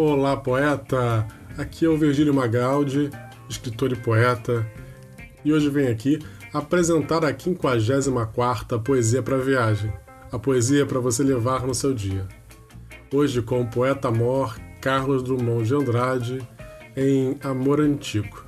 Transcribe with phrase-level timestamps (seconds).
[0.00, 1.26] Olá, poeta!
[1.58, 3.10] Aqui é o Virgílio Magaldi,
[3.48, 4.64] escritor e poeta,
[5.44, 6.20] e hoje venho aqui
[6.54, 9.92] apresentar a 54ª Poesia para Viagem,
[10.30, 12.28] a poesia para você levar no seu dia.
[13.12, 16.48] Hoje com o poeta mor Carlos Drummond de Andrade
[16.96, 18.44] em Amor Antigo.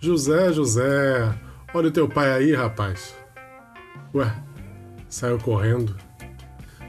[0.00, 1.32] José, José,
[1.72, 3.14] olha o teu pai aí, rapaz.
[4.12, 4.34] Ué,
[5.08, 6.07] saiu correndo.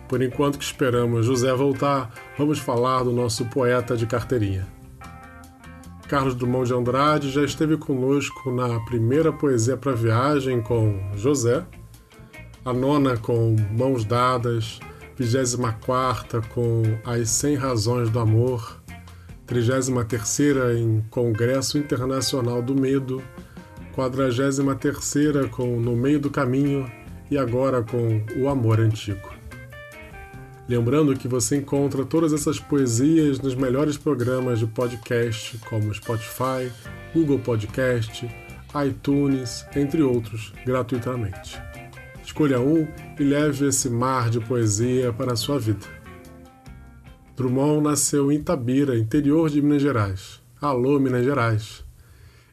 [0.10, 4.68] Por enquanto que esperamos José voltar, vamos falar do nosso poeta de carteirinha.
[6.08, 11.64] Carlos Drummond de Andrade já esteve conosco na primeira poesia para viagem com José,
[12.66, 14.80] a nona com Mãos Dadas,
[15.16, 18.82] vigésima quarta com As Cem Razões do Amor,
[19.46, 23.22] trigésima terceira em Congresso Internacional do Medo,
[23.94, 26.92] quadragésima terceira com No Meio do Caminho
[27.30, 29.39] e agora com O Amor Antigo.
[30.70, 36.72] Lembrando que você encontra todas essas poesias nos melhores programas de podcast, como Spotify,
[37.12, 38.30] Google Podcast,
[38.88, 41.60] iTunes, entre outros, gratuitamente.
[42.24, 42.88] Escolha um
[43.20, 45.88] e leve esse mar de poesia para a sua vida.
[47.36, 50.40] Drummond nasceu em Itabira, interior de Minas Gerais.
[50.62, 51.84] Alô, Minas Gerais!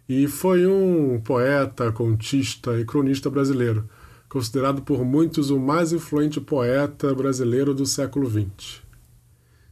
[0.09, 3.87] E foi um poeta, contista e cronista brasileiro
[4.29, 8.83] considerado por muitos o mais influente poeta brasileiro do século XX.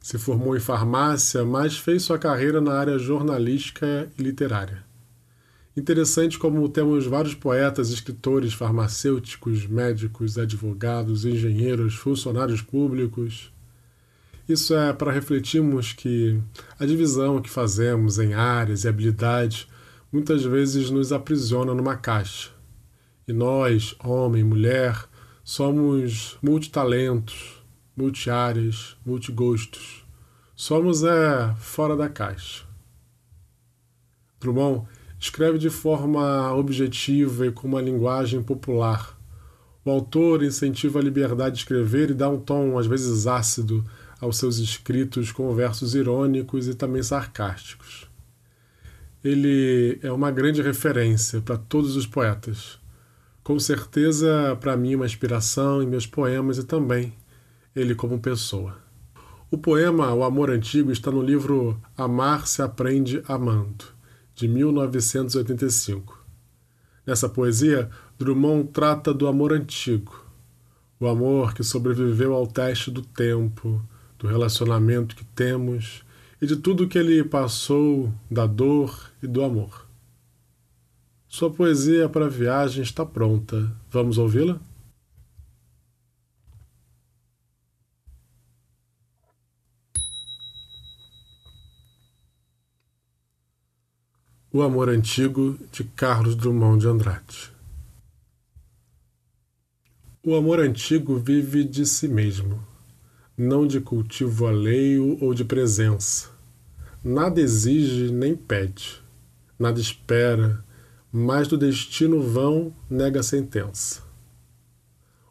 [0.00, 4.84] Se formou em farmácia, mas fez sua carreira na área jornalística e literária.
[5.76, 13.52] Interessante como temos vários poetas, escritores, farmacêuticos, médicos, advogados, engenheiros, funcionários públicos.
[14.48, 16.38] Isso é para refletirmos que
[16.78, 19.66] a divisão que fazemos em áreas e habilidades
[20.12, 22.53] muitas vezes nos aprisiona numa caixa
[23.26, 25.08] e nós, homem, mulher,
[25.42, 27.62] somos multitalentos,
[27.96, 30.04] multiáreas, multigostos.
[30.54, 32.64] Somos é fora da caixa.
[34.38, 34.86] Drummond
[35.18, 39.18] escreve de forma objetiva e com uma linguagem popular.
[39.84, 43.84] O autor incentiva a liberdade de escrever e dá um tom, às vezes ácido,
[44.20, 48.06] aos seus escritos com versos irônicos e também sarcásticos.
[49.22, 52.78] Ele é uma grande referência para todos os poetas
[53.44, 57.12] com certeza, para mim, uma inspiração em meus poemas e também
[57.76, 58.78] ele como pessoa.
[59.50, 63.84] O poema O Amor Antigo está no livro Amar se Aprende Amando,
[64.34, 66.24] de 1985.
[67.06, 70.24] Nessa poesia, Drummond trata do amor antigo,
[70.98, 73.82] o amor que sobreviveu ao teste do tempo,
[74.18, 76.02] do relacionamento que temos
[76.40, 79.86] e de tudo que ele passou da dor e do amor.
[81.36, 83.68] Sua poesia para a viagem está pronta.
[83.90, 84.60] Vamos ouvi-la?
[94.52, 97.52] O Amor Antigo de Carlos Drummond de Andrade.
[100.22, 102.64] O amor antigo vive de si mesmo,
[103.36, 106.30] não de cultivo alheio ou de presença.
[107.02, 109.02] Nada exige nem pede,
[109.58, 110.64] nada espera,
[111.16, 114.02] mas do destino vão nega a sentença.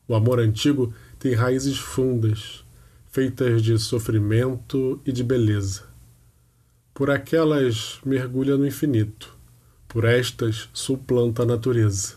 [0.07, 2.63] O amor antigo tem raízes fundas,
[3.11, 5.83] feitas de sofrimento e de beleza.
[6.93, 9.35] Por aquelas mergulha no infinito,
[9.85, 12.15] por estas suplanta a natureza.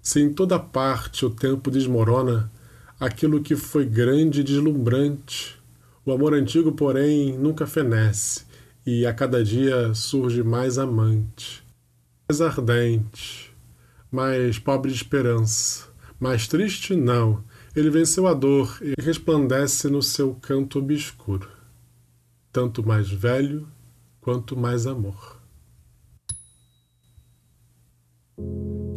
[0.00, 2.50] Se em toda parte o tempo desmorona
[2.98, 5.60] aquilo que foi grande e deslumbrante,
[6.06, 8.46] o amor antigo, porém, nunca fenece
[8.86, 11.67] e a cada dia surge mais amante
[12.30, 13.56] mais ardente,
[14.12, 15.86] mais pobre de esperança,
[16.20, 17.42] mais triste, não.
[17.74, 21.48] Ele venceu a dor e resplandece no seu canto obscuro,
[22.52, 23.66] tanto mais velho
[24.20, 25.40] quanto mais amor.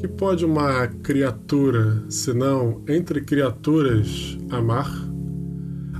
[0.01, 4.91] Que pode uma criatura, senão entre criaturas, amar?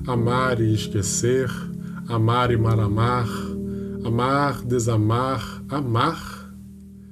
[0.06, 1.50] Amar e esquecer,
[2.10, 3.30] amar e mal amar,
[4.04, 6.31] amar, desamar, amar?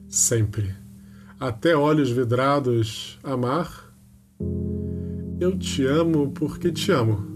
[0.10, 0.76] Sempre.
[1.40, 3.94] Até olhos vidrados, amar?
[5.40, 7.30] Eu te amo porque te amo.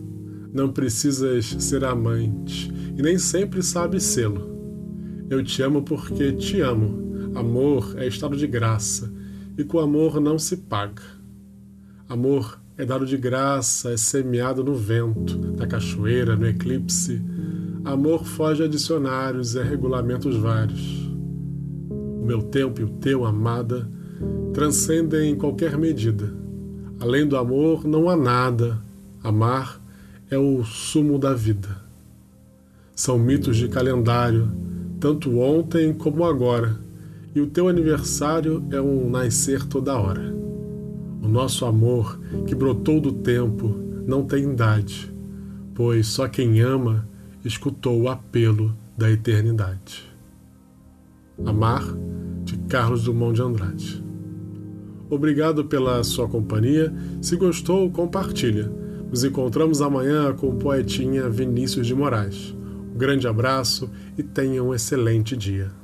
[0.51, 4.51] Não precisas ser amante e nem sempre sabes sê-lo.
[5.29, 7.31] Eu te amo porque te amo.
[7.35, 9.11] Amor é estado de graça
[9.57, 11.01] e com amor não se paga.
[12.09, 17.21] Amor é dado de graça, é semeado no vento, na cachoeira, no eclipse.
[17.85, 21.12] Amor foge a dicionários e a regulamentos vários
[22.23, 23.87] o meu tempo e o teu, amada,
[24.53, 26.33] transcendem qualquer medida.
[26.99, 28.79] Além do amor, não há nada.
[29.21, 29.81] Amar
[30.31, 31.83] é o sumo da vida.
[32.95, 34.49] São mitos de calendário,
[34.99, 36.79] tanto ontem como agora,
[37.35, 40.33] e o teu aniversário é um nascer toda hora.
[41.21, 43.75] O nosso amor, que brotou do tempo,
[44.07, 45.13] não tem idade,
[45.73, 47.07] pois só quem ama
[47.43, 50.13] escutou o apelo da eternidade.
[51.45, 51.83] Amar,
[52.43, 54.03] de Carlos Dumont de Andrade.
[55.09, 56.93] Obrigado pela sua companhia.
[57.21, 58.71] Se gostou, compartilha.
[59.09, 62.55] Nos encontramos amanhã com o poetinha Vinícius de Moraes.
[62.93, 65.82] Um grande abraço e tenha um excelente dia.